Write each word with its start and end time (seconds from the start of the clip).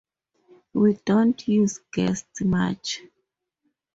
We 0.73 0.95
don't 1.05 1.47
use 1.47 1.77
guests 1.93 2.41
much. 2.41 3.03